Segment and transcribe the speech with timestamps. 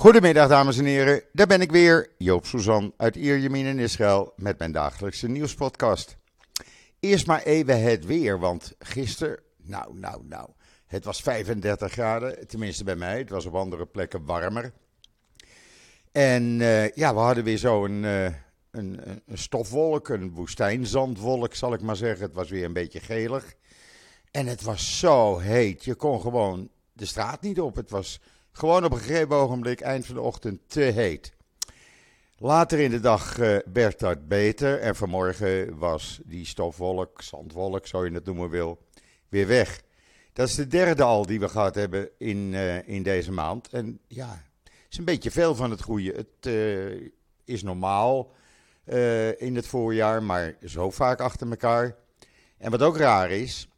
[0.00, 4.58] Goedemiddag dames en heren, daar ben ik weer, Joop Suzan uit Ierjemien in Israël met
[4.58, 6.16] mijn dagelijkse nieuwspodcast.
[7.00, 10.48] Eerst maar even het weer, want gisteren, nou, nou, nou,
[10.86, 14.72] het was 35 graden, tenminste bij mij, het was op andere plekken warmer.
[16.12, 18.24] En eh, ja, we hadden weer zo een, uh,
[18.70, 22.26] een, een stofwolk, een woestijnzandwolk zal ik maar zeggen.
[22.26, 23.54] Het was weer een beetje gelig.
[24.30, 27.76] En het was zo heet, je kon gewoon de straat niet op.
[27.76, 28.20] Het was
[28.52, 31.32] gewoon op een gegeven ogenblik, eind van de ochtend, te heet.
[32.42, 38.04] Later in de dag uh, werd dat beter en vanmorgen was die stofwolk, zandwolk, zo
[38.04, 38.78] je het noemen wil,
[39.28, 39.82] weer weg.
[40.32, 43.68] Dat is de derde al die we gehad hebben in, uh, in deze maand.
[43.68, 44.44] En ja,
[44.90, 46.12] is een beetje veel van het goede.
[46.12, 47.10] Het uh,
[47.44, 48.32] is normaal
[49.38, 51.96] in het voorjaar, maar zo vaak achter elkaar.
[52.58, 53.68] En wat ook raar is,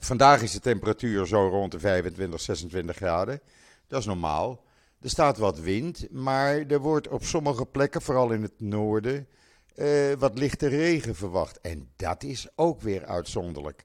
[0.00, 3.40] vandaag is de temperatuur zo rond de 25, 26 graden.
[3.88, 4.64] Dat is normaal.
[5.00, 9.28] Er staat wat wind, maar er wordt op sommige plekken, vooral in het noorden,
[9.76, 11.60] uh, wat lichte regen verwacht.
[11.60, 13.84] En dat is ook weer uitzonderlijk.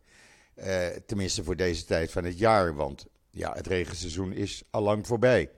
[0.56, 5.08] Uh, tenminste voor deze tijd van het jaar, want ja, het regenseizoen is al lang
[5.08, 5.50] voorbij.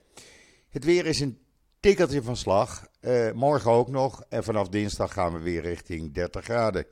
[0.68, 1.38] Het weer is een
[1.80, 2.86] tikkeltje van slag.
[3.00, 4.24] Uh, morgen ook nog.
[4.28, 6.86] En vanaf dinsdag gaan we weer richting 30 graden.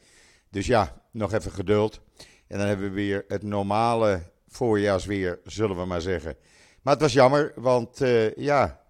[0.50, 2.00] Dus ja, nog even geduld.
[2.46, 6.36] En dan hebben we weer het normale voorjaarsweer, zullen we maar zeggen.
[6.84, 8.80] Maar het was jammer, want uh, ja,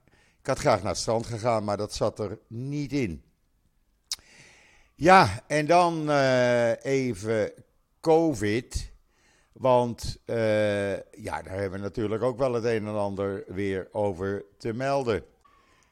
[0.41, 3.23] ik had graag naar het strand gegaan, maar dat zat er niet in.
[4.95, 7.53] Ja, en dan uh, even
[8.01, 8.92] COVID.
[9.53, 14.45] Want uh, ja, daar hebben we natuurlijk ook wel het een en ander weer over
[14.58, 15.25] te melden.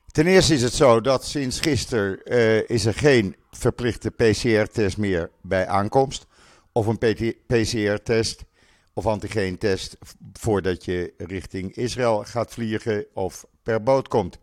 [0.06, 2.24] Ten eerste is het zo dat sinds gisteren
[2.66, 6.26] is er geen verplichte PCR-test meer bij aankomst.
[6.72, 6.98] Of een
[7.46, 8.44] PCR-test
[8.94, 9.96] of antigeentest
[10.32, 14.38] voordat je richting Israël gaat vliegen of per boot komt.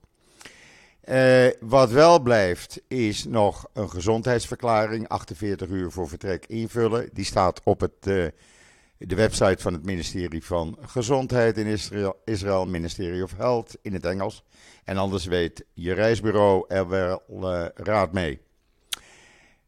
[1.09, 7.09] Uh, wat wel blijft is nog een gezondheidsverklaring, 48 uur voor vertrek invullen.
[7.13, 8.27] Die staat op het, uh,
[8.97, 14.05] de website van het ministerie van Gezondheid in Israël, Israël, Ministerie of Health in het
[14.05, 14.43] Engels.
[14.83, 18.41] En anders weet je reisbureau er wel uh, raad mee.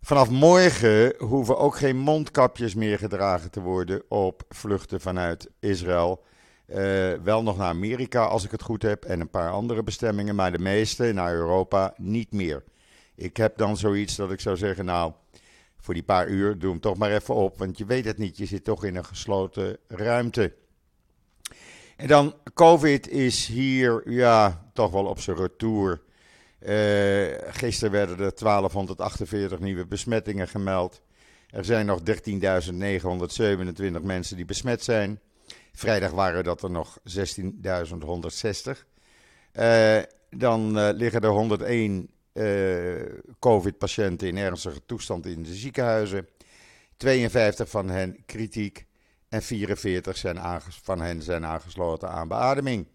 [0.02, 6.24] Vanaf morgen hoeven ook geen mondkapjes meer gedragen te worden op vluchten vanuit Israël.
[6.68, 6.76] Uh,
[7.24, 10.52] wel nog naar Amerika als ik het goed heb en een paar andere bestemmingen, maar
[10.52, 12.64] de meeste naar Europa niet meer.
[13.16, 15.14] Ik heb dan zoiets dat ik zou zeggen, nou,
[15.78, 18.38] voor die paar uur doe hem toch maar even op, want je weet het niet,
[18.38, 20.54] je zit toch in een gesloten ruimte.
[21.98, 26.02] En dan, COVID is hier, ja, toch wel op zijn retour.
[26.66, 31.02] Uh, gisteren werden er 1248 nieuwe besmettingen gemeld.
[31.50, 32.06] Er zijn nog 13.927
[34.02, 35.20] mensen die besmet zijn.
[35.74, 37.04] Vrijdag waren dat er nog 16.160.
[39.54, 39.98] Uh,
[40.30, 42.10] dan uh, liggen er 101
[43.40, 46.28] COVID-patiënten in ernstige toestand in de ziekenhuizen.
[46.98, 48.86] 52 van hen kritiek
[49.30, 52.88] en 44 zijn van hen zijn aangesloten aan beademing.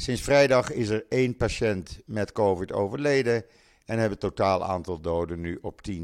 [0.00, 3.44] Sinds vrijdag is er één patiënt met COVID overleden
[3.84, 5.96] en hebben het totaal aantal doden nu op 10.827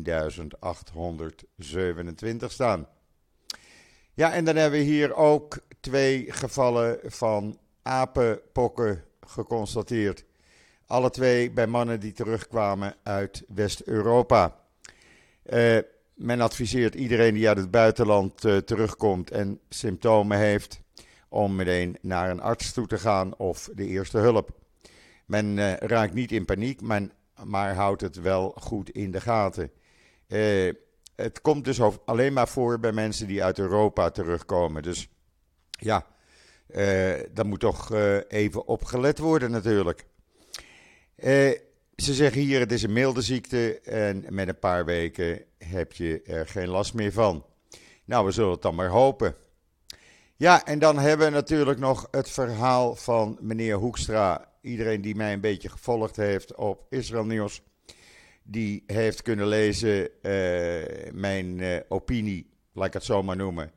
[2.46, 2.88] staan.
[4.14, 10.24] Ja, en dan hebben we hier ook twee gevallen van apenpokken geconstateerd.
[10.86, 14.60] Alle twee bij mannen die terugkwamen uit West-Europa.
[15.52, 15.78] Uh,
[16.14, 20.82] men adviseert iedereen die uit het buitenland uh, terugkomt en symptomen heeft
[21.34, 24.50] om meteen naar een arts toe te gaan of de eerste hulp.
[25.26, 27.12] Men uh, raakt niet in paniek, men,
[27.44, 29.70] maar houdt het wel goed in de gaten.
[30.28, 30.72] Uh,
[31.16, 34.82] het komt dus alleen maar voor bij mensen die uit Europa terugkomen.
[34.82, 35.08] Dus
[35.70, 36.06] ja,
[36.68, 37.92] uh, daar moet toch
[38.28, 40.04] even op gelet worden natuurlijk.
[41.96, 46.22] ze zeggen hier, het is een milde ziekte en met een paar weken heb je
[46.22, 47.44] er geen last meer van.
[48.04, 49.34] Nou, we zullen het dan maar hopen.
[50.36, 54.52] Ja, en dan hebben we natuurlijk nog het verhaal van meneer Hoekstra.
[54.60, 57.62] Iedereen die mij een beetje gevolgd heeft op Israël Nieuws,
[58.42, 63.72] die heeft kunnen lezen uh, mijn uh, opinie, laat ik het zo maar noemen.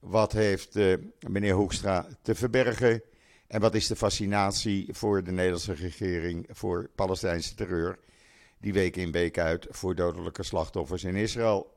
[0.00, 0.96] Wat heeft uh,
[1.28, 3.02] meneer Hoekstra te verbergen?
[3.46, 7.98] En wat is de fascinatie voor de Nederlandse regering voor Palestijnse terreur,
[8.58, 11.76] die week in week uit voor dodelijke slachtoffers in Israël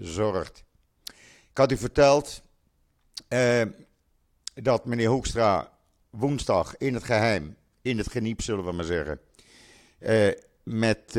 [0.00, 0.64] zorgt?
[1.50, 2.42] Ik had u verteld
[3.28, 3.62] uh,
[4.54, 5.72] dat meneer Hoekstra
[6.10, 9.20] woensdag in het geheim, in het geniep zullen we maar zeggen,
[10.00, 10.28] uh,
[10.62, 11.14] met uh,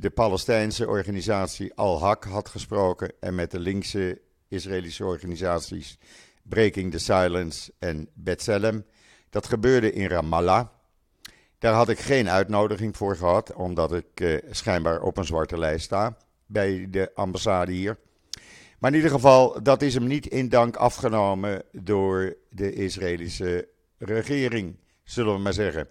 [0.00, 5.98] de Palestijnse organisatie Al-Haq had gesproken en met de linkse Israëlische organisaties
[6.42, 8.84] Breaking the Silence en B'Tselem.
[9.30, 10.66] Dat gebeurde in Ramallah.
[11.58, 16.16] Daar had ik geen uitnodiging voor gehad, omdat ik schijnbaar op een zwarte lijst sta
[16.46, 17.98] bij de ambassade hier.
[18.78, 23.68] Maar in ieder geval, dat is hem niet in dank afgenomen door de Israëlische
[23.98, 25.88] regering, zullen we maar zeggen.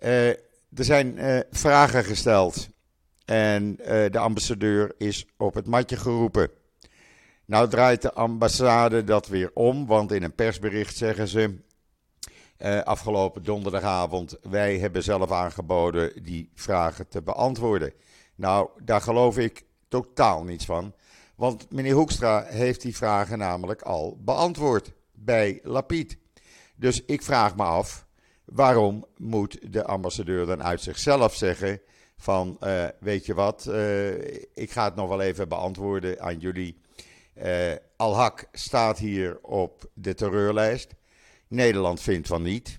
[0.00, 2.68] Uh, er zijn uh, vragen gesteld
[3.24, 3.76] en
[4.10, 6.50] de ambassadeur is op het matje geroepen.
[7.44, 11.58] Nou draait de ambassade dat weer om, want in een persbericht zeggen ze
[12.84, 17.92] afgelopen donderdagavond: wij hebben zelf aangeboden die vragen te beantwoorden.
[18.34, 20.94] Nou, daar geloof ik totaal niets van.
[21.40, 26.16] Want meneer Hoekstra heeft die vragen namelijk al beantwoord bij Lapid.
[26.76, 28.06] Dus ik vraag me af,
[28.44, 31.80] waarom moet de ambassadeur dan uit zichzelf zeggen
[32.16, 34.10] van, uh, weet je wat, uh,
[34.54, 36.80] ik ga het nog wel even beantwoorden aan jullie.
[37.42, 40.94] Uh, Al-Haq staat hier op de terreurlijst.
[41.48, 42.78] Nederland vindt van niet.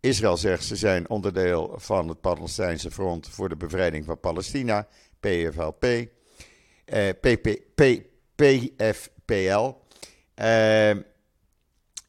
[0.00, 4.86] Israël zegt ze zijn onderdeel van het Palestijnse Front voor de Bevrijding van Palestina,
[5.20, 6.08] PFLP,
[6.90, 8.02] eh, PP,
[8.34, 9.72] PFPL.
[10.34, 10.90] Eh,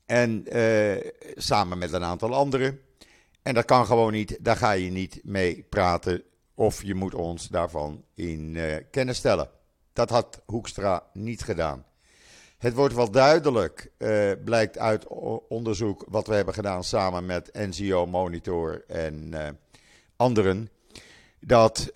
[0.06, 2.80] en eh, samen met een aantal anderen.
[3.42, 6.24] En dat kan gewoon niet, daar ga je niet mee praten.
[6.56, 9.50] Of je moet ons daarvan in uh, kennis stellen.
[9.94, 11.86] Dat had Hoekstra niet gedaan.
[12.57, 13.92] Het wordt wel duidelijk,
[14.44, 15.07] blijkt uit
[15.48, 19.33] onderzoek wat we hebben gedaan samen met NGO Monitor en
[20.16, 20.69] anderen,
[21.39, 21.92] dat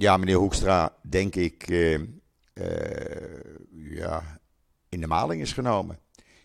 [0.00, 1.68] ja, meneer Hoekstra, denk ik,
[3.70, 4.40] ja,
[4.88, 5.98] in de maling is genomen.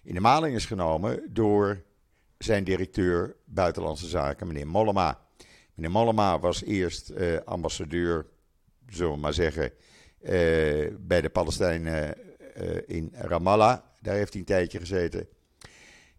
[0.03, 1.83] In de maling is genomen door
[2.37, 5.19] zijn directeur Buitenlandse Zaken, meneer Mollema.
[5.73, 7.13] Meneer Mollema was eerst
[7.45, 8.25] ambassadeur,
[8.89, 9.71] zullen we maar zeggen,
[10.99, 12.17] bij de Palestijnen
[12.87, 13.79] in Ramallah.
[14.01, 15.27] Daar heeft hij een tijdje gezeten.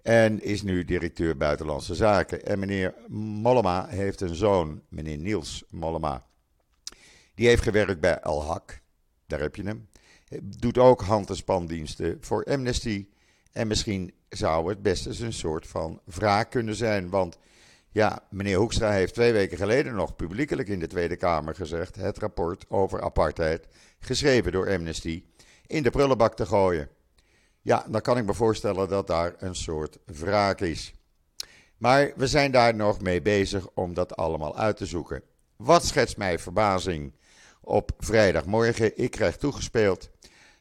[0.02, 2.44] En is nu directeur Buitenlandse Zaken.
[2.44, 6.26] En meneer Mollema heeft een zoon, meneer Niels Mollema.
[7.36, 8.74] Die heeft gewerkt bij Al-Haq.
[9.26, 9.88] Daar heb je hem.
[10.42, 13.06] Doet ook hand- en spandiensten voor Amnesty.
[13.52, 17.10] En misschien zou het best eens een soort van wraak kunnen zijn.
[17.10, 17.38] Want
[17.90, 22.18] ja, meneer Hoekstra heeft twee weken geleden nog publiekelijk in de Tweede Kamer gezegd: het
[22.18, 23.66] rapport over apartheid,
[23.98, 25.24] geschreven door Amnesty,
[25.66, 26.88] in de prullenbak te gooien.
[27.62, 30.94] Ja, dan kan ik me voorstellen dat daar een soort wraak is.
[31.76, 35.22] Maar we zijn daar nog mee bezig om dat allemaal uit te zoeken.
[35.56, 37.12] Wat schetst mij verbazing
[37.66, 38.98] op vrijdagmorgen?
[38.98, 40.10] Ik krijg toegespeeld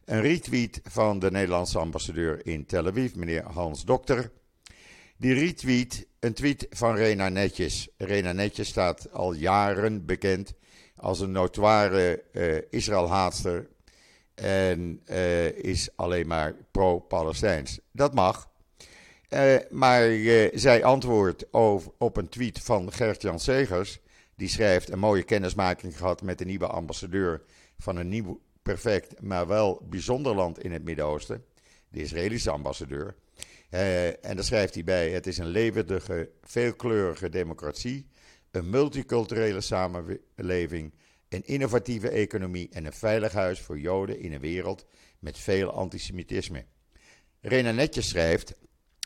[0.06, 4.32] een retweet van de Nederlandse ambassadeur in Tel Aviv, meneer Hans Dokter.
[5.18, 7.90] Die retweet een tweet van Rena Netjes.
[7.98, 10.54] Rena Netjes staat al jaren bekend
[10.96, 13.68] als een notoire uh, Israël-haatster
[14.36, 17.80] en uh, is alleen maar pro-Palestijns.
[17.92, 18.50] Dat mag.
[19.30, 20.10] Uh, maar
[20.54, 21.46] zij antwoordt
[21.98, 24.00] op een tweet van Gert-Jan Segers.
[24.36, 27.44] Die schrijft een mooie kennismaking gehad met de nieuwe ambassadeur
[27.78, 31.46] van een nieuw, perfect, maar wel bijzonder land in het Midden-Oosten.
[31.90, 33.16] De Israëlische ambassadeur.
[33.70, 38.08] en daar schrijft hij bij: Het is een levendige, veelkleurige democratie,
[38.52, 40.94] een multiculturele samenleving
[41.30, 44.86] een innovatieve economie en een veilig huis voor Joden in een wereld
[45.20, 46.66] met veel antisemitisme.
[47.42, 48.54] Rena Netjes schrijft: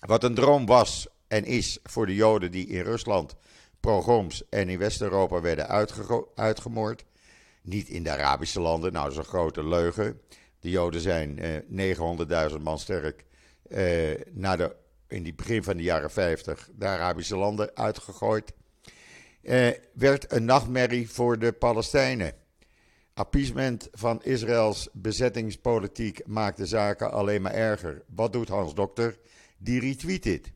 [0.06, 3.36] Wat een droom was en is voor de Joden die in Rusland,
[3.80, 5.68] pogroms en in West-Europa werden
[6.36, 7.06] uitgemoord.
[7.62, 10.22] Niet in de Arabische landen, nou, is een grote leugen.
[10.60, 13.26] De Joden zijn eh, 900.000 man sterk
[13.70, 14.76] eh, de,
[15.08, 18.54] in het begin van de jaren 50 de Arabische landen uitgegooid
[19.42, 22.34] eh, werd een nachtmerrie voor de Palestijnen.
[23.14, 28.04] Appeasement van Israëls bezettingspolitiek maakt de zaken alleen maar erger.
[28.16, 29.18] Wat doet Hans Dokter?
[29.58, 30.52] Die retweet dit.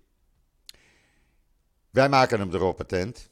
[1.93, 3.29] Wij maken hem erop patent.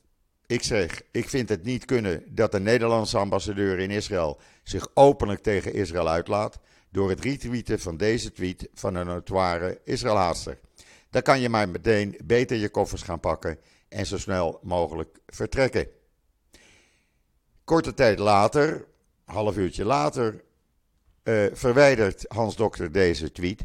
[0.48, 5.41] Ik zeg, ik vind het niet kunnen dat de Nederlandse ambassadeur in Israël zich openlijk
[5.41, 10.60] tegen Israël uitlaat door het retweeten van deze tweet van een notoire Israël-haatster.
[11.10, 15.88] Dan kan je maar meteen beter je koffers gaan pakken en zo snel mogelijk vertrekken.
[17.63, 18.86] Korte tijd later,
[19.25, 20.44] half uurtje later,
[21.24, 23.63] uh, verwijdert Hans Dokter deze tweet.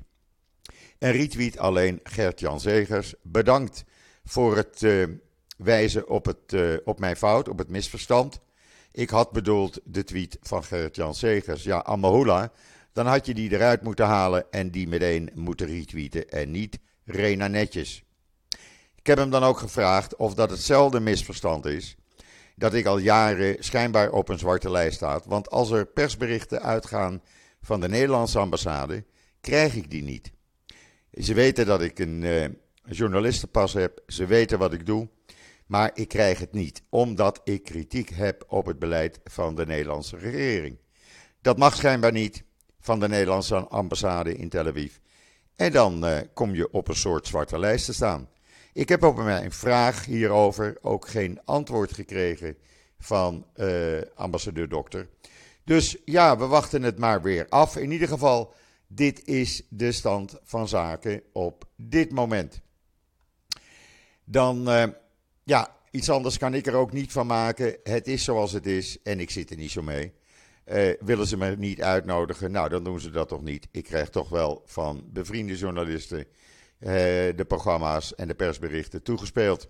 [0.98, 3.14] En retweet alleen Gert-Jan Zegers.
[3.22, 3.84] Bedankt
[4.26, 5.06] voor het uh,
[5.56, 8.40] wijzen op, het, uh, op mijn fout, op het misverstand.
[8.92, 11.62] Ik had bedoeld de tweet van Gert-Jan Zegers.
[11.62, 12.52] Ja, Amahula,
[12.92, 17.46] dan had je die eruit moeten halen en die meteen moeten retweeten en niet Rena
[17.46, 18.04] Netjes.
[18.94, 21.96] Ik heb hem dan ook gevraagd of dat hetzelfde misverstand is.
[22.54, 25.20] Dat ik al jaren schijnbaar op een zwarte lijst sta.
[25.26, 27.22] Want als er persberichten uitgaan
[27.60, 29.04] van de Nederlandse ambassade,
[29.40, 30.32] krijg ik die niet.
[31.12, 32.24] Ze weten dat ik een
[32.86, 34.02] uh, journalistenpas heb.
[34.06, 35.08] Ze weten wat ik doe.
[35.66, 40.16] Maar ik krijg het niet, omdat ik kritiek heb op het beleid van de Nederlandse
[40.16, 40.78] regering.
[41.40, 42.44] Dat mag schijnbaar niet
[42.80, 44.96] van de Nederlandse ambassade in Tel Aviv.
[45.56, 48.28] En dan uh, kom je op een soort zwarte lijst te staan.
[48.72, 52.56] Ik heb op mijn vraag hierover ook geen antwoord gekregen
[52.98, 55.08] van uh, ambassadeur Dokter.
[55.64, 57.76] Dus ja, we wachten het maar weer af.
[57.76, 58.54] In ieder geval,
[58.86, 62.60] dit is de stand van zaken op dit moment.
[64.28, 64.84] Dan, uh,
[65.42, 67.76] ja, iets anders kan ik er ook niet van maken.
[67.82, 70.12] Het is zoals het is en ik zit er niet zo mee.
[70.66, 72.50] Uh, willen ze me niet uitnodigen?
[72.50, 73.68] Nou, dan doen ze dat toch niet.
[73.70, 76.26] Ik krijg toch wel van bevriende journalisten uh,
[77.36, 79.68] de programma's en de persberichten toegespeeld.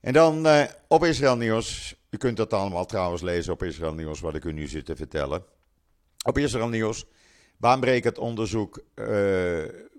[0.00, 0.46] En dan
[0.88, 1.96] op Israël Nieuws.
[2.10, 4.96] U kunt dat allemaal trouwens lezen op Israël Nieuws, wat ik u nu zit te
[4.96, 5.44] vertellen.
[6.24, 7.06] Op Israël Nieuws,
[7.56, 8.84] baanbrekend onderzoek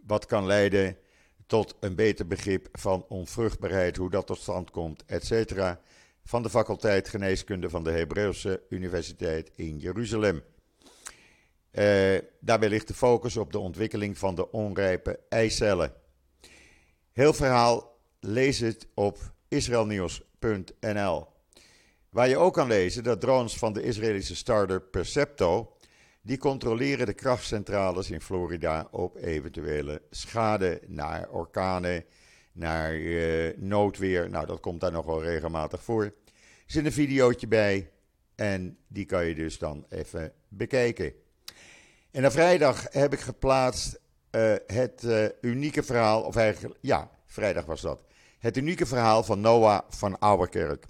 [0.06, 0.98] wat kan leiden
[1.46, 5.80] tot een beter begrip van onvruchtbaarheid, hoe dat tot stand komt, et cetera
[6.24, 10.44] van de faculteit geneeskunde van de Hebreeuwse Universiteit in Jeruzalem.
[11.72, 15.94] Uh, daarbij ligt de focus op de ontwikkeling van de onrijpe eicellen.
[17.12, 21.28] Heel verhaal, lees het op israelnieuws.nl.
[22.10, 25.75] Waar je ook kan lezen dat drones van de Israëlische starter Percepto,
[26.26, 32.06] die controleren de krachtcentrales in Florida op eventuele schade naar orkanen,
[32.52, 34.30] naar uh, noodweer.
[34.30, 36.04] Nou, dat komt daar nog wel regelmatig voor.
[36.04, 36.14] Er
[36.66, 37.92] zit een videootje bij
[38.36, 41.14] en die kan je dus dan even bekijken.
[42.12, 44.00] En op vrijdag heb ik geplaatst
[44.32, 48.04] uh, het uh, unieke verhaal, of eigenlijk, ja, vrijdag was dat.
[48.40, 50.86] Het unieke verhaal van Noah van Ouwerkerk.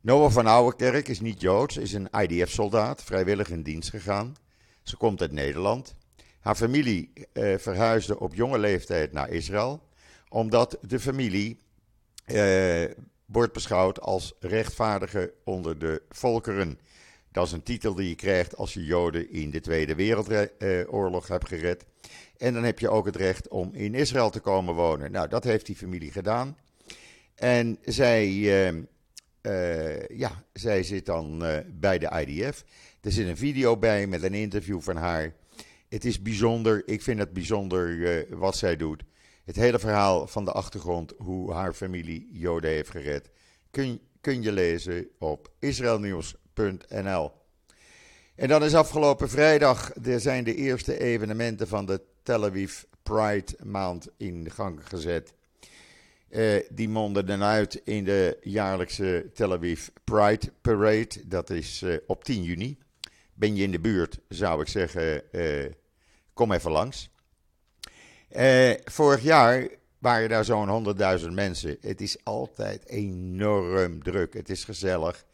[0.00, 4.36] Noah van Ouwerkerk is niet Joods, is een IDF-soldaat, vrijwillig in dienst gegaan.
[4.82, 5.94] Ze komt uit Nederland.
[6.40, 9.88] Haar familie uh, verhuisde op jonge leeftijd naar Israël
[10.30, 11.58] omdat de familie
[12.24, 12.84] eh,
[13.24, 16.78] wordt beschouwd als rechtvaardige onder de volkeren.
[17.32, 21.48] Dat is een titel die je krijgt als je Joden in de Tweede Wereldoorlog hebt
[21.48, 21.84] gered.
[22.36, 25.12] En dan heb je ook het recht om in Israël te komen wonen.
[25.12, 26.56] Nou, dat heeft die familie gedaan.
[27.34, 28.82] En zij, uh,
[29.42, 32.64] uh, ja, zij zit dan uh, bij de IDF.
[33.00, 35.34] Er zit een video bij met een interview van haar.
[35.88, 36.82] Het is bijzonder.
[36.88, 39.02] Ik vind het bijzonder wat zij doet.
[39.44, 43.30] Het hele verhaal van de achtergrond, hoe haar familie Joden heeft gered,
[43.70, 47.32] kun, kun je lezen op israelnieuws.nl.
[48.34, 53.52] En dan is afgelopen vrijdag, er zijn de eerste evenementen van de Tel Aviv Pride
[53.62, 55.32] maand in gang gezet.
[56.30, 61.26] Uh, die monden dan uit in de jaarlijkse Tel Aviv Pride Parade.
[61.26, 62.78] Dat is uh, op 10 juni.
[63.34, 65.64] Ben je in de buurt, zou ik zeggen, uh,
[66.34, 67.10] kom even langs.
[68.84, 69.68] Vorig jaar
[69.98, 71.76] waren daar zo'n 100.000 mensen.
[71.80, 74.34] Het is altijd enorm druk.
[74.34, 75.24] Het is gezellig.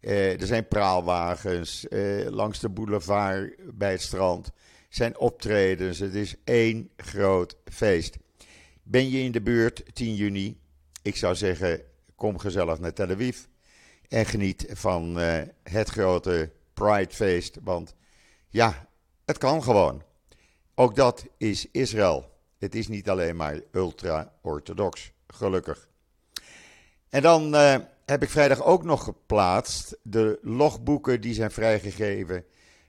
[0.00, 1.86] Er zijn praalwagens
[2.28, 4.50] langs de boulevard bij het strand.
[4.88, 5.98] Zijn optredens.
[5.98, 8.18] Het is één groot feest.
[8.90, 10.60] Ben je in de buurt 10 juni?
[11.02, 11.80] Ik zou zeggen,
[12.16, 13.38] kom gezellig naar Tel Aviv.
[14.08, 15.16] En geniet van
[15.62, 17.58] het grote Pridefeest.
[17.62, 17.94] Want
[18.48, 18.88] ja,
[19.24, 20.02] het kan gewoon.
[20.74, 22.30] Ook dat is Israël.
[22.58, 25.88] Het is niet alleen maar ultra-orthodox, gelukkig.
[27.08, 32.44] En dan uh, heb ik vrijdag ook nog geplaatst de logboeken die zijn vrijgegeven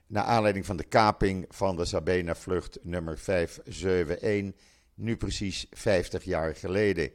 [0.06, 4.69] naar aanleiding van de kaping van de Sabena-vlucht nummer 571,
[5.00, 7.10] nu precies 50 jaar geleden.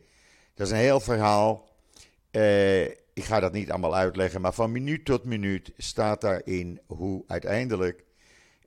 [0.53, 1.69] Dat is een heel verhaal.
[2.31, 7.23] Uh, ik ga dat niet allemaal uitleggen, maar van minuut tot minuut staat daarin hoe
[7.27, 7.99] uiteindelijk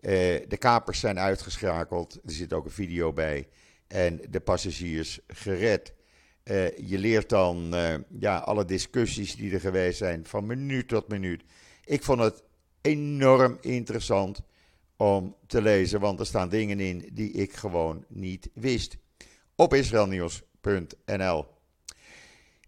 [0.00, 0.10] uh,
[0.48, 2.14] de kapers zijn uitgeschakeld.
[2.14, 3.48] Er zit ook een video bij
[3.86, 5.92] en de passagiers gered.
[6.44, 7.74] Uh, je leert dan
[8.18, 11.42] ja, alle discussies die er geweest zijn van minuut tot minuut.
[11.84, 12.42] Ik vond het
[12.80, 14.40] enorm interessant
[14.96, 18.96] om te lezen, want er staan dingen in die ik gewoon niet wist.
[19.60, 21.46] Op israelnieuws.nl.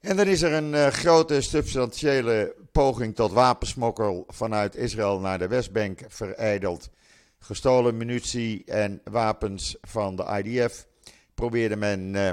[0.01, 5.49] En dan is er een uh, grote substantiële poging tot wapensmokkel vanuit Israël naar de
[5.49, 6.91] Westbank vereideld.
[7.39, 10.87] Gestolen munitie en wapens van de IDF
[11.35, 12.31] probeerde men uh,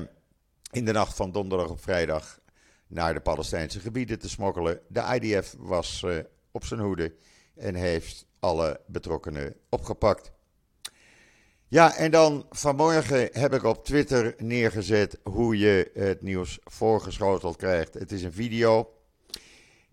[0.72, 2.40] in de nacht van donderdag op vrijdag
[2.88, 4.80] naar de Palestijnse gebieden te smokkelen.
[4.88, 6.18] De IDF was uh,
[6.52, 7.14] op zijn hoede
[7.56, 10.32] en heeft alle betrokkenen opgepakt.
[11.70, 17.94] Ja, en dan vanmorgen heb ik op Twitter neergezet hoe je het nieuws voorgeschoteld krijgt.
[17.94, 18.94] Het is een video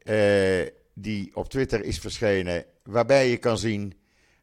[0.02, 3.94] uh, die op Twitter is verschenen, waarbij je kan zien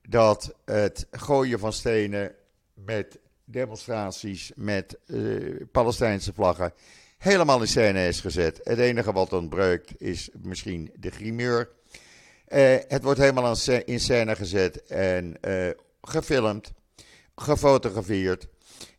[0.01, 2.35] dat het gooien van stenen
[2.73, 6.73] met demonstraties met uh, Palestijnse vlaggen
[7.17, 8.59] helemaal in scène is gezet.
[8.63, 11.69] Het enige wat ontbreekt is misschien de grimeur.
[12.47, 15.37] Uh, het wordt helemaal in scène gezet en
[16.01, 16.73] gefilmd,
[17.41, 18.47] gefotografeerd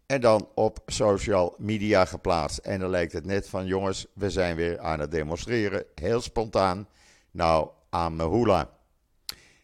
[0.07, 2.59] en dan op social media geplaatst.
[2.59, 6.89] En dan lijkt het net van jongens, we zijn weer aan het demonstreren, heel spontaan.
[7.31, 8.71] Nou, aan hula.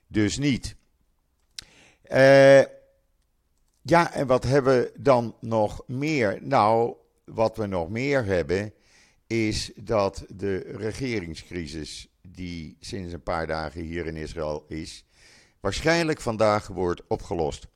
[0.06, 0.76] Dus niet.
[2.10, 2.62] Uh,
[3.82, 6.38] ja, en wat hebben we dan nog meer?
[6.42, 6.94] Nou,
[7.24, 8.72] wat we nog meer hebben,
[9.26, 15.04] is dat de regeringscrisis, die sinds een paar dagen hier in Israël is,
[15.60, 17.66] waarschijnlijk vandaag wordt opgelost.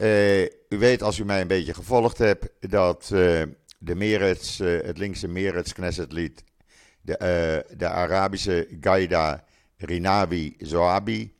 [0.00, 3.42] Uh, u weet, als u mij een beetje gevolgd hebt, dat uh,
[3.78, 6.44] de Meretz, uh, het linkse Meretz Knesset-lied,
[7.00, 9.44] de, de Arabische Gaida
[9.76, 11.34] Rinawi Zoabi,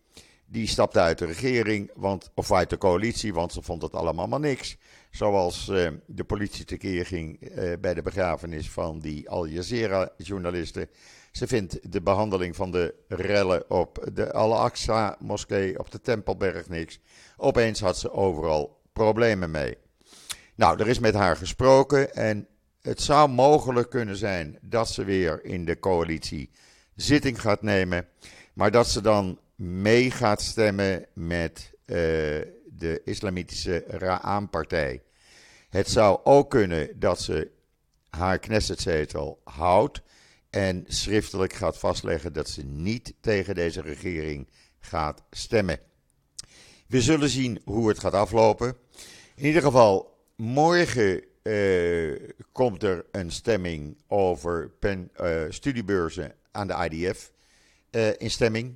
[0.47, 4.27] die stapte uit de regering, want, of uit de coalitie, want ze vond het allemaal
[4.27, 4.77] maar niks.
[5.11, 5.67] Zoals
[6.07, 10.88] de politie tekeer ging bij de begrafenis van die Al Jazeera-journalisten.
[11.33, 17.00] Ze vindt de behandeling van de rellen op de Al-Aqsa-moskee op de Tempelberg niks.
[17.40, 19.76] Opeens had ze overal problemen mee.
[20.54, 22.49] Nou, er is met haar gesproken en
[22.80, 26.50] het zou mogelijk kunnen zijn dat ze weer in de coalitie
[26.95, 28.09] zitting gaat nemen.
[28.52, 31.97] Maar dat ze dan mee gaat stemmen met uh,
[32.66, 35.02] de islamitische Ra'an-partij.
[35.71, 37.50] Het zou ook kunnen dat ze
[38.11, 40.02] haar Knessetzetel houdt
[40.50, 45.88] en schriftelijk gaat vastleggen dat ze niet tegen deze regering gaat stemmen.
[46.88, 48.76] We zullen zien hoe het gaat aflopen.
[49.35, 57.33] In ieder geval, morgen uh, komt er een stemming over uh, studiebeurzen aan de IDF
[57.90, 58.75] uh, in stemming.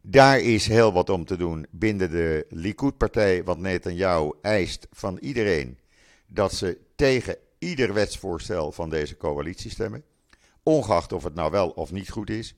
[0.00, 5.78] Daar is heel wat om te doen binnen de Likud-partij, want Netanyahu eist van iedereen
[6.26, 10.04] dat ze tegen ieder wetsvoorstel van deze coalitie stemmen,
[10.62, 12.54] ongeacht of het nou wel of niet goed is.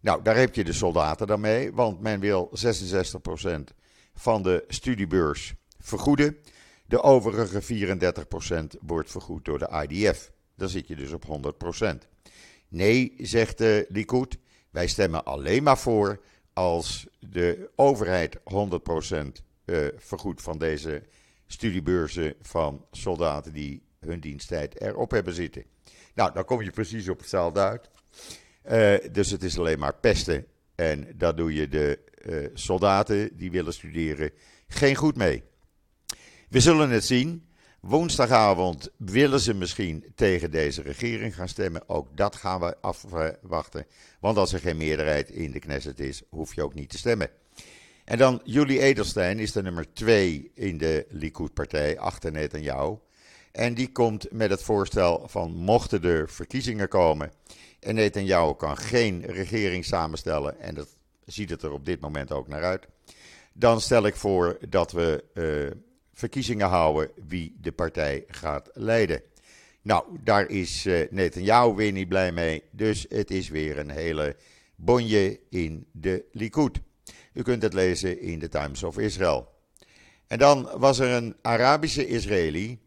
[0.00, 3.81] Nou, daar heb je de soldaten dan mee, want men wil 66%
[4.14, 6.36] van de studiebeurs vergoeden.
[6.86, 7.62] De overige
[8.74, 10.32] 34% wordt vergoed door de IDF.
[10.56, 11.24] Dan zit je dus op
[11.84, 11.96] 100%.
[12.68, 14.38] Nee, zegt de Likud,
[14.70, 16.20] wij stemmen alleen maar voor
[16.52, 18.40] als de overheid 100%
[19.64, 21.02] uh, eh, vergoedt van deze
[21.46, 25.64] studiebeurzen van soldaten die hun diensttijd erop hebben zitten.
[26.14, 27.90] Nou, dan kom je precies op hetzelfde uit.
[28.70, 30.46] Uh, dus het is alleen maar pesten.
[30.74, 34.30] En dat doe je de uh, soldaten die willen studeren
[34.68, 35.42] geen goed mee.
[36.48, 37.46] We zullen het zien.
[37.80, 41.88] Woensdagavond willen ze misschien tegen deze regering gaan stemmen.
[41.88, 43.86] Ook dat gaan we afwachten.
[44.20, 47.30] Want als er geen meerderheid in de Knesset is, hoef je ook niet te stemmen.
[48.04, 52.96] En dan Julie Edelstein is de nummer 2 in de Likud-partij, achter Netanyahu.
[53.52, 57.32] En die komt met het voorstel van mochten er verkiezingen komen
[57.82, 62.48] en Netanyahu kan geen regering samenstellen, en dat ziet het er op dit moment ook
[62.48, 62.86] naar uit,
[63.52, 65.80] dan stel ik voor dat we uh,
[66.12, 69.22] verkiezingen houden wie de partij gaat leiden.
[69.82, 74.36] Nou, daar is uh, Netanyahu weer niet blij mee, dus het is weer een hele
[74.76, 76.80] bonje in de Likud.
[77.32, 79.50] U kunt het lezen in de Times of Israel.
[80.26, 82.78] En dan was er een Arabische Israëli,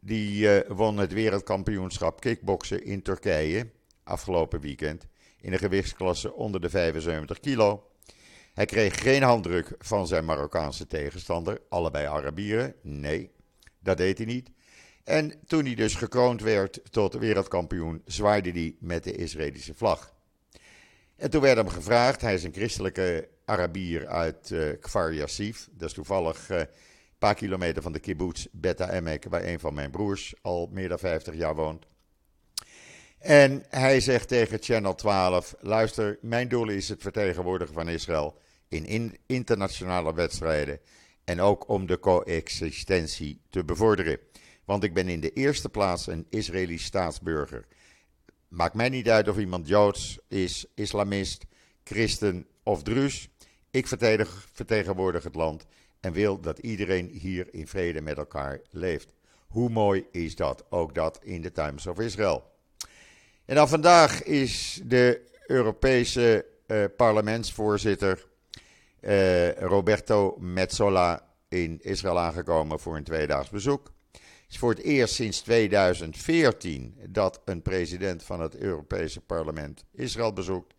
[0.00, 3.70] die uh, won het wereldkampioenschap kickboksen in Turkije
[4.04, 5.06] afgelopen weekend
[5.44, 7.90] in een gewichtsklasse onder de 75 kilo.
[8.54, 12.74] Hij kreeg geen handdruk van zijn Marokkaanse tegenstander, allebei Arabieren.
[12.82, 13.30] Nee,
[13.78, 14.50] dat deed hij niet.
[15.04, 20.14] En toen hij dus gekroond werd tot wereldkampioen, zwaaide hij met de Israëlische vlag.
[21.16, 25.88] En toen werd hem gevraagd, hij is een christelijke Arabier uit uh, Kfar Yassif, dat
[25.88, 26.66] is toevallig uh, een
[27.18, 30.98] paar kilometer van de kibbutz Beta Emek, waar een van mijn broers al meer dan
[30.98, 31.86] 50 jaar woont.
[33.24, 38.86] En hij zegt tegen Channel 12: luister, mijn doel is het vertegenwoordigen van Israël in,
[38.86, 40.80] in internationale wedstrijden
[41.24, 44.18] en ook om de coexistentie te bevorderen.
[44.64, 47.66] Want ik ben in de eerste plaats een Israëlisch staatsburger.
[48.48, 51.44] Maakt mij niet uit of iemand Joods is, islamist,
[51.84, 53.28] christen of druus.
[53.70, 53.86] Ik
[54.52, 55.66] vertegenwoordig het land
[56.00, 59.12] en wil dat iedereen hier in vrede met elkaar leeft.
[59.46, 60.64] Hoe mooi is dat?
[60.70, 62.52] Ook dat in de Times of Israel.
[63.44, 68.26] En dan vandaag is de Europese uh, parlementsvoorzitter
[69.00, 73.92] uh, Roberto Metsola in Israël aangekomen voor een tweedaags bezoek.
[74.12, 80.32] Het is voor het eerst sinds 2014 dat een president van het Europese parlement Israël
[80.32, 80.74] bezoekt.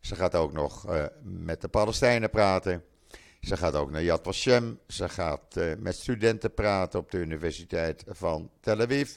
[0.00, 2.84] Ze gaat ook nog uh, met de Palestijnen praten.
[3.40, 4.78] Ze gaat ook naar Yad Vashem.
[4.86, 9.16] Ze gaat met studenten praten op de Universiteit van Tel Aviv.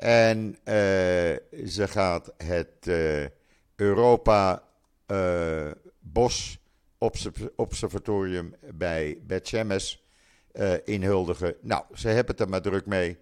[0.00, 0.56] En
[1.66, 2.90] ze gaat het
[3.76, 4.62] Europa
[5.98, 6.58] Bos
[7.56, 9.94] Observatorium bij Bet Shemesh
[10.84, 11.54] inhuldigen.
[11.60, 13.18] Nou, ze hebben het er maar druk mee.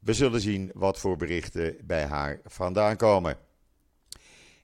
[0.00, 3.36] We zullen zien wat voor berichten bij haar vandaan komen.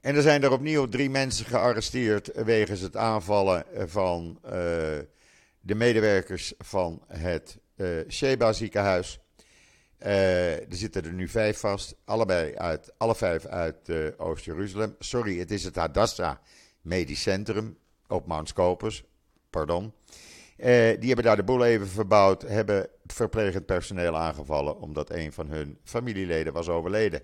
[0.01, 4.51] En er zijn er opnieuw drie mensen gearresteerd wegens het aanvallen van uh,
[5.61, 9.20] de medewerkers van het uh, Sheba ziekenhuis.
[10.03, 14.95] Uh, er zitten er nu vijf vast, allebei uit, alle vijf uit Oost-Jeruzalem.
[14.99, 16.37] Sorry, het is het Hadassah
[16.81, 19.05] Medisch Centrum op Mount Scopus,
[19.51, 19.93] pardon.
[20.57, 20.67] die
[21.07, 26.53] hebben daar de boel even verbouwd, hebben verplegend personeel aangevallen omdat een van hun familieleden
[26.53, 27.23] was overleden.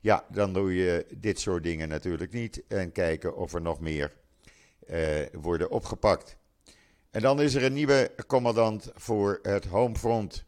[0.00, 4.12] Ja, dan doe je dit soort dingen natuurlijk niet en kijken of er nog meer
[5.32, 6.36] worden opgepakt.
[7.10, 10.44] En dan is er een nieuwe commandant voor het Homefront.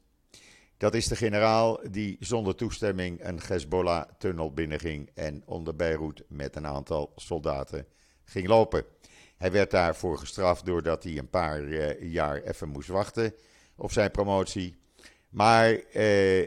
[0.82, 6.66] Dat is de generaal die zonder toestemming een Hezbollah-tunnel binnenging en onder Beirut met een
[6.66, 7.86] aantal soldaten
[8.24, 8.84] ging lopen.
[9.36, 13.34] Hij werd daarvoor gestraft doordat hij een paar uh, jaar even moest wachten
[13.76, 14.76] op zijn promotie.
[15.28, 16.46] Maar uh,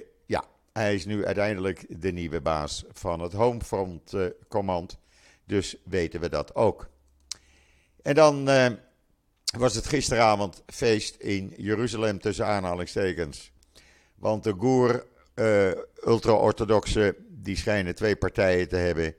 [0.74, 4.98] hij is nu uiteindelijk de nieuwe baas van het Homefront uh, Command.
[5.46, 6.90] Dus weten we dat ook.
[8.02, 8.46] En dan
[9.58, 13.54] was het gisteravond feest in Jeruzalem tussen aanhalingstekens.
[14.26, 15.72] Want de Goer, uh,
[16.06, 19.16] ultra-orthodoxe, die schijnen twee partijen te hebben.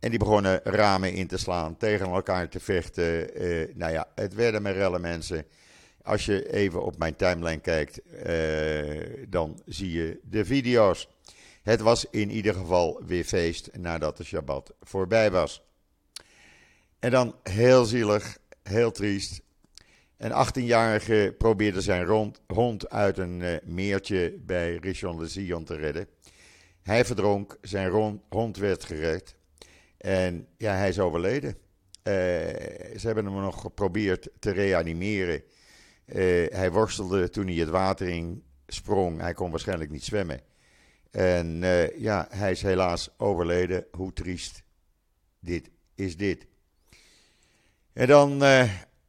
[0.00, 3.30] En die begonnen ramen in te slaan, tegen elkaar te vechten.
[3.74, 5.46] nou ja, het werden maar relle mensen.
[6.02, 11.08] Als je even op mijn timeline kijkt, uh, dan zie je de video's.
[11.62, 15.62] Het was in ieder geval weer feest nadat de Shabbat voorbij was.
[16.98, 19.42] En dan heel zielig, heel triest.
[20.24, 26.06] Een 18-jarige probeerde zijn rond, hond uit een uh, meertje bij Rishon LeZion te redden.
[26.82, 29.34] Hij verdronk, zijn rond, hond werd gered.
[29.96, 31.50] En ja, hij is overleden.
[31.50, 32.14] Uh,
[32.96, 35.42] ze hebben hem nog geprobeerd te reanimeren.
[36.06, 36.14] Uh,
[36.48, 39.20] hij worstelde toen hij het water in sprong.
[39.20, 40.40] Hij kon waarschijnlijk niet zwemmen.
[41.10, 41.60] En
[41.98, 43.86] ja, hij is helaas overleden.
[43.90, 44.62] Hoe triest
[45.40, 46.46] dit is dit.
[47.92, 48.42] En dan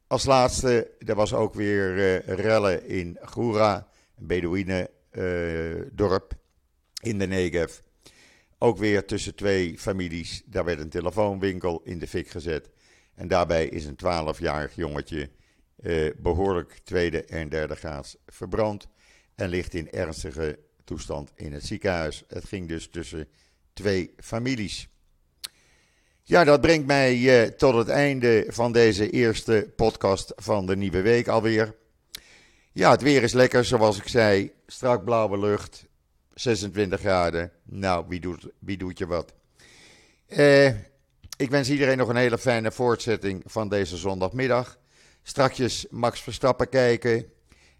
[0.06, 3.88] als laatste, er was ook weer rellen in Goura,
[4.18, 6.34] een Bedouinendorp
[7.02, 7.78] in de Negev.
[8.58, 10.42] Ook weer tussen twee families.
[10.46, 12.70] Daar werd een telefoonwinkel in de fik gezet.
[13.14, 15.30] En daarbij is een 12-jarig jongetje
[15.80, 18.86] uh, behoorlijk tweede en derde graads verbrand
[19.34, 22.24] en ligt in ernstige toestand in het ziekenhuis.
[22.28, 23.28] Het ging dus tussen
[23.72, 24.88] twee families.
[26.28, 31.00] Ja, dat brengt mij uh, tot het einde van deze eerste podcast van de nieuwe
[31.00, 31.74] week alweer.
[32.72, 34.52] Ja, het weer is lekker, zoals ik zei.
[34.66, 35.86] Strak blauwe lucht,
[36.34, 37.52] 26 graden.
[37.62, 39.32] Nou, wie doet, wie doet je wat?
[40.28, 40.66] Uh,
[41.36, 44.78] ik wens iedereen nog een hele fijne voortzetting van deze zondagmiddag.
[45.22, 47.26] Strakjes Max Verstappen kijken.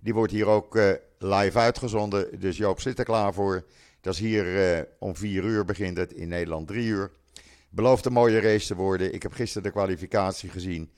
[0.01, 2.41] Die wordt hier ook uh, live uitgezonden.
[2.41, 3.65] Dus Joop zit er klaar voor.
[4.01, 6.13] Dat is hier om 4 uur begint het.
[6.13, 7.11] In Nederland 3 uur.
[7.69, 9.15] Belooft een mooie race te worden.
[9.15, 10.91] Ik heb gisteren de kwalificatie gezien.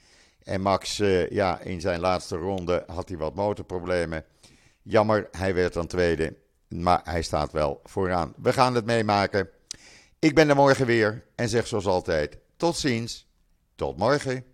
[0.43, 4.25] En Max, uh, ja, in zijn laatste ronde had hij wat motorproblemen.
[4.83, 6.37] Jammer, hij werd dan tweede.
[6.69, 8.35] Maar hij staat wel vooraan.
[8.37, 9.49] We gaan het meemaken.
[10.19, 13.27] Ik ben er morgen weer en zeg zoals altijd: tot ziens.
[13.75, 14.45] Tot morgen.